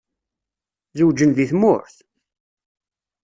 [0.97, 1.95] Zewǧen deg tmurt?